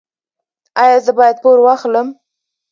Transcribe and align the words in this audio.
ایا 0.83 0.97
زه 1.05 1.11
باید 1.17 1.37
پور 1.43 1.57
واخلم؟ 1.61 2.07